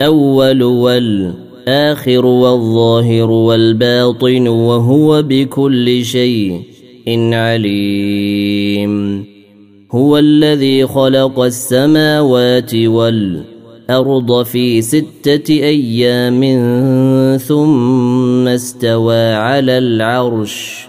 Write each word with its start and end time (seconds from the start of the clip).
الأول 0.00 0.62
والآخر 0.62 2.26
والظاهر 2.26 3.30
والباطن 3.30 4.48
وهو 4.48 5.22
بكل 5.22 6.04
شيء 6.04 6.62
عليم. 7.34 9.24
هو 9.92 10.18
الذي 10.18 10.86
خلق 10.86 11.40
السماوات 11.40 12.74
والأرض 12.74 14.42
في 14.42 14.82
ستة 14.82 15.50
أيام 15.50 16.40
ثم 17.36 18.48
استوى 18.48 19.32
على 19.32 19.78
العرش. 19.78 20.86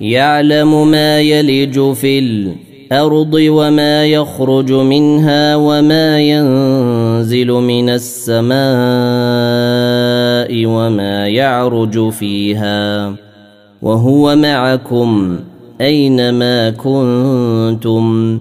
يعلم 0.00 0.90
ما 0.90 1.20
يلج 1.20 1.92
في 1.92 2.18
الأرض 2.18 2.69
الأرض 2.92 3.34
وما 3.34 4.06
يخرج 4.06 4.72
منها 4.72 5.56
وما 5.56 6.20
ينزل 6.20 7.50
من 7.50 7.90
السماء 7.90 8.50
وما 10.66 11.28
يعرج 11.28 12.08
فيها 12.08 13.14
وهو 13.82 14.36
معكم 14.36 15.38
أينما 15.80 16.70
كنتم 16.70 18.38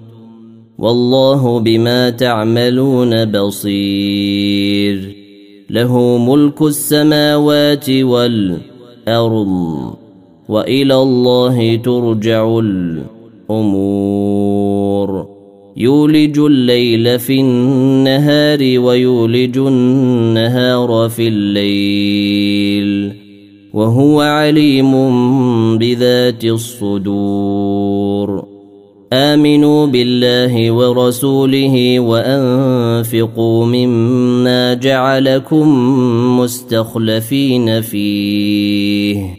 والله 0.78 1.60
بما 1.60 2.10
تعملون 2.10 3.26
بصير 3.26 5.16
له 5.70 6.18
ملك 6.18 6.62
السماوات 6.62 7.90
والأرض 7.90 9.48
وإلى 10.50 10.96
الله 10.96 11.76
ترجع 11.76 12.60
الأرض 12.60 13.19
الأمور. 13.52 15.28
يولج 15.78 16.40
الليل 16.40 17.20
في 17.20 17.40
النهار 17.40 18.80
ويولج 18.80 19.58
النهار 19.58 21.10
في 21.10 21.28
الليل. 21.28 23.14
وهو 23.74 24.22
عليم 24.22 24.92
بذات 25.78 26.46
الصدور. 26.46 28.46
آمنوا 29.14 29.86
بالله 29.86 30.72
ورسوله 30.72 32.00
وأنفقوا 32.00 33.66
مما 33.66 34.74
جعلكم 34.74 35.70
مستخلفين 36.40 37.82
فيه. 37.82 39.39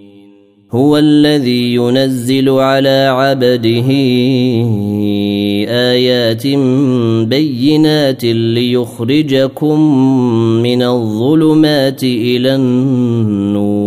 هو 0.73 0.97
الذي 0.97 1.73
ينزل 1.73 2.49
على 2.49 3.07
عبده 3.11 3.87
آيات 5.69 6.47
بينات 7.27 8.23
ليخرجكم 8.23 9.79
من 10.63 10.83
الظلمات 10.83 12.03
إلى 12.03 12.55
النور. 12.55 13.81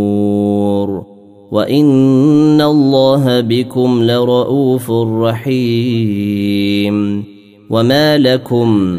وإن 1.50 2.60
الله 2.60 3.40
بكم 3.40 4.02
لرءوف 4.04 4.90
رحيم. 4.90 6.14
وما 7.70 8.18
لكم 8.18 8.98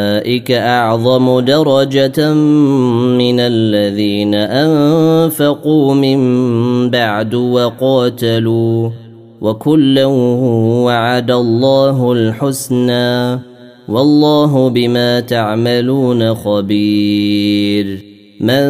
أعظم 0.51 1.39
درجة 1.39 2.33
من 3.17 3.39
الذين 3.39 4.35
أنفقوا 4.35 5.93
من 5.93 6.19
بعد 6.89 7.35
وقاتلوا 7.35 8.89
وكلا 9.41 10.05
وعد 10.85 11.31
الله 11.31 12.11
الحسنى 12.11 13.39
والله 13.89 14.69
بما 14.69 15.19
تعملون 15.19 16.35
خبير 16.35 18.11
من 18.39 18.67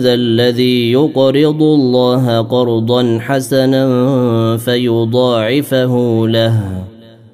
ذا 0.00 0.14
الذي 0.14 0.92
يقرض 0.92 1.62
الله 1.62 2.40
قرضا 2.40 3.18
حسنا 3.20 3.86
فيضاعفه 4.56 6.22
له 6.28 6.60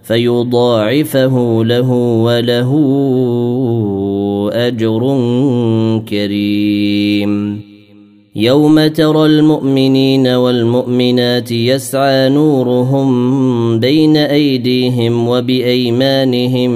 فيضاعفه 0.06 1.64
له 1.64 1.92
وله 1.92 2.70
أجر 4.52 5.00
كريم. 6.08 7.60
يوم 8.36 8.86
ترى 8.86 9.26
المؤمنين 9.26 10.26
والمؤمنات 10.26 11.52
يسعى 11.52 12.28
نورهم 12.28 13.80
بين 13.80 14.16
أيديهم 14.16 15.28
وبأيمانهم 15.28 16.72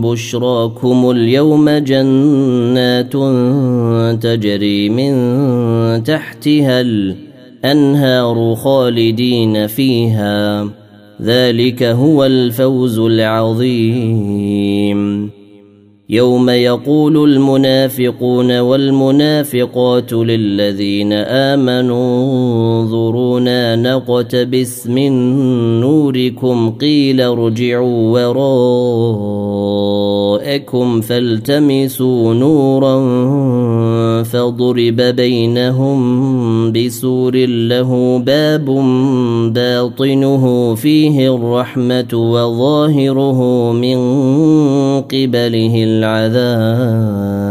بشراكم 0.00 1.10
اليوم 1.10 1.70
جنات 1.70 3.12
تجري 4.22 4.88
من 4.88 5.14
تحتها 6.04 6.80
الأنهار 6.80 8.54
خالدين 8.54 9.66
فيها. 9.66 10.81
ذلك 11.22 11.82
هو 11.82 12.24
الفوز 12.24 12.98
العظيم. 12.98 14.52
يوم 16.08 16.50
يقول 16.50 17.30
المنافقون 17.30 18.58
والمنافقات 18.58 20.12
للذين 20.12 21.12
آمنوا 21.12 22.24
انظرونا 22.80 23.76
نقتبس 23.76 24.86
من 24.86 25.12
نوركم 25.80 26.70
قيل 26.70 27.20
ارجعوا 27.20 28.18
وراءكم 30.32 31.00
فالتمسوا 31.00 32.34
نورا 32.34 32.96
فضرب 34.22 34.96
بينهم 34.96 36.72
بسور 36.72 37.36
له 37.46 38.18
باب 38.18 38.64
باطنه 39.54 40.74
فيه 40.74 41.34
الرحمة 41.34 42.14
وظاهره 42.14 43.72
من 43.72 43.96
قبله 45.00 45.84
العذاب. 45.84 47.42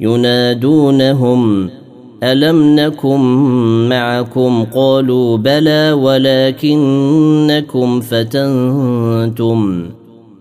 ينادونهم 0.00 1.70
ألم 2.22 2.76
نكن 2.76 3.20
معكم؟ 3.88 4.64
قالوا 4.74 5.36
بلى 5.36 5.92
ولكنكم 5.92 7.20
فتنتم. 8.00 9.84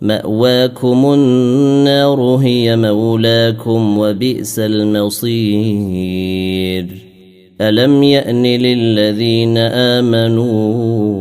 مأواكم 0.00 1.12
النار 1.14 2.20
هي 2.20 2.76
مولاكم 2.76 3.98
وبئس 3.98 4.58
المصير. 4.58 5.88
ألم 7.60 8.02
يأن 8.02 8.46
للذين 8.46 9.58
آمنوا 9.58 11.18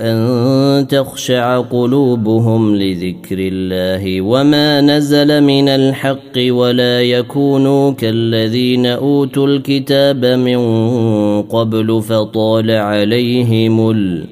أن 0.00 0.88
تخشع 0.88 1.60
قلوبهم 1.60 2.76
لذكر 2.76 3.36
الله 3.38 4.20
وما 4.20 4.80
نزل 4.80 5.40
من 5.40 5.68
الحق 5.68 6.38
ولا 6.48 7.02
يكونوا 7.02 7.90
كالذين 7.90 8.86
أوتوا 8.86 9.46
الكتاب 9.46 10.24
من 10.24 10.62
قبل 11.42 12.02
فطال 12.02 12.70
عليهم 12.70 13.90
الأمر 13.90 14.31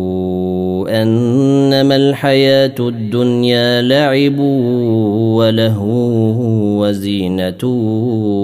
أنما 0.91 1.95
الحياة 1.95 2.75
الدنيا 2.79 3.81
لعب 3.81 4.39
وله 5.39 5.79
وزينة 6.79 7.63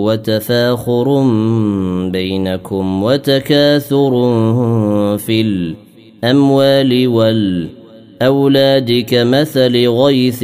وتفاخر 0.06 1.22
بينكم 2.12 3.04
وتكاثر 3.04 4.12
في 5.18 5.42
الأموال 6.24 7.08
والأولاد 7.08 9.06
كمثل 9.10 9.88
غيث 9.88 10.44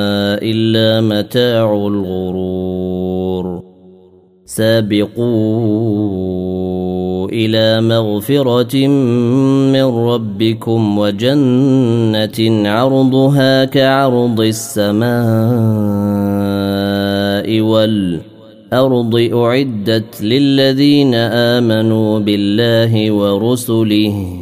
الا 0.41 1.01
متاع 1.01 1.73
الغرور 1.87 3.61
سابقوا 4.45 6.01
إلى 7.31 7.81
مغفره 7.81 8.87
من 9.71 9.83
ربكم 9.83 10.97
وجنه 10.97 12.69
عرضها 12.69 13.65
كعرض 13.65 14.41
السماء 14.41 15.11
والارض 17.61 19.15
اعدت 19.33 20.21
للذين 20.21 21.15
امنوا 21.15 22.19
بالله 22.19 23.11
ورسله 23.11 24.41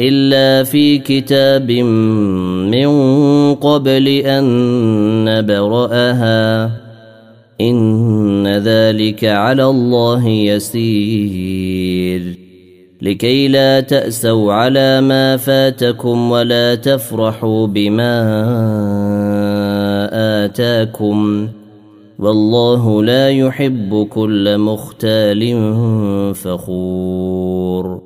إلا 0.00 0.64
في 0.64 0.98
كتاب 0.98 1.70
من 1.70 2.88
قبل 3.54 4.08
أن 4.08 4.44
نبرأها. 5.24 6.70
إن 7.60 8.46
ذلك 8.46 9.24
على 9.24 9.64
الله 9.64 10.28
يسير. 10.28 12.22
لكي 13.02 13.48
لا 13.48 13.80
تأسوا 13.80 14.52
على 14.52 15.00
ما 15.00 15.36
فاتكم 15.36 16.30
ولا 16.30 16.74
تفرحوا 16.74 17.66
بما 17.66 18.22
آتاكم. 20.44 21.48
والله 22.18 23.02
لا 23.02 23.30
يحب 23.30 24.06
كل 24.10 24.58
مختال 24.58 25.64
فخور. 26.34 28.05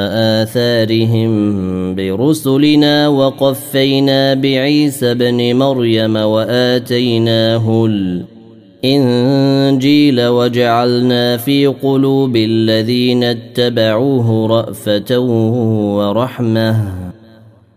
آثارهم 0.41 1.95
برسلنا 1.95 3.07
وقفينا 3.07 4.33
بعيسى 4.33 5.11
ابن 5.11 5.55
مريم 5.55 6.15
وآتيناه 6.15 7.85
الإنجيل 8.83 10.27
وجعلنا 10.27 11.37
في 11.37 11.67
قلوب 11.67 12.35
الذين 12.35 13.23
اتبعوه 13.23 14.47
رأفة 14.47 15.19
ورحمة 15.97 16.75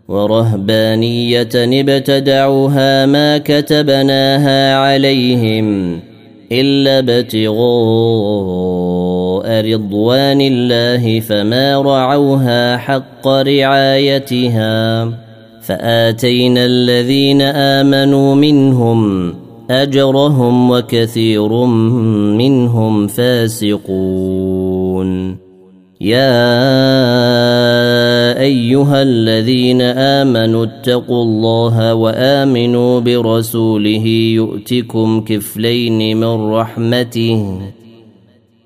ورهبانية 0.07 1.49
ابتدعوها 1.55 3.05
ما 3.05 3.37
كتبناها 3.37 4.75
عليهم 4.75 5.99
إلا 6.51 6.99
ابتغاء 6.99 8.74
رضوان 9.61 10.41
الله 10.41 11.19
فما 11.19 11.81
رعوها 11.81 12.77
حق 12.77 13.27
رعايتها 13.27 15.09
فآتينا 15.61 16.65
الذين 16.65 17.41
آمنوا 17.41 18.35
منهم 18.35 19.33
أجرهم 19.69 20.71
وكثير 20.71 21.65
منهم 22.37 23.07
فاسقون. 23.07 24.65
يا 26.01 26.45
أيها 28.39 29.01
الذين 29.01 29.81
آمنوا 29.81 30.65
اتقوا 30.65 31.23
الله 31.23 31.93
وآمنوا 31.93 32.99
برسوله 32.99 34.05
يؤتكم 34.35 35.21
كفلين 35.21 36.17
من 36.17 36.51
رحمته 36.51 37.61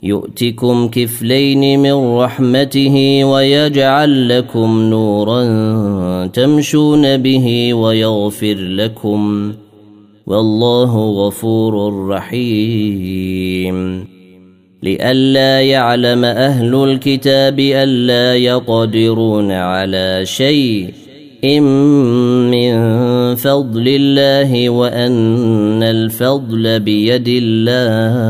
يؤتكم 0.04 0.88
كفلين 0.88 1.80
من 1.80 2.18
رحمته 2.18 3.24
ويجعل 3.24 4.38
لكم 4.38 4.82
نورا 4.82 5.46
تمشون 6.28 7.18
به 7.18 7.74
ويغفر 7.74 8.56
لكم 8.56 9.54
والله 10.28 11.10
غفور 11.28 12.08
رحيم. 12.08 14.06
لئلا 14.84 15.62
يعلم 15.62 16.26
أهل 16.26 16.76
الكتاب 16.76 17.60
ألا 17.60 18.36
يقدرون 18.36 19.52
على 19.52 20.22
شيء 20.24 20.94
من 22.52 22.72
فضل 23.36 23.88
الله 23.88 24.70
وأن 24.70 25.84
الفضل 25.84 26.80
بيد 26.80 27.28
الله. 27.28 28.30